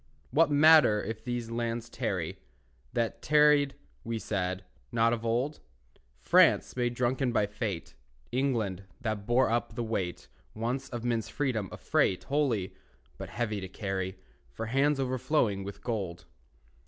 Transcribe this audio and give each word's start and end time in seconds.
What 0.31 0.49
matter 0.49 1.03
if 1.03 1.23
these 1.23 1.51
lands 1.51 1.87
tarry, 1.87 2.39
That 2.93 3.21
tarried 3.21 3.75
(we 4.03 4.17
said) 4.17 4.63
not 4.91 5.13
of 5.13 5.23
old? 5.23 5.59
France, 6.17 6.75
made 6.75 6.95
drunken 6.95 7.31
by 7.31 7.45
fate, 7.45 7.93
England, 8.31 8.85
that 8.99 9.27
bore 9.27 9.51
up 9.51 9.75
the 9.75 9.83
weight 9.83 10.27
Once 10.55 10.89
of 10.89 11.03
men's 11.03 11.29
freedom, 11.29 11.69
a 11.71 11.77
freight 11.77 12.23
Holy, 12.23 12.73
but 13.19 13.29
heavy 13.29 13.61
to 13.61 13.67
carry 13.69 14.17
For 14.49 14.65
hands 14.65 14.99
overflowing 14.99 15.63
with 15.63 15.83
gold. 15.83 16.25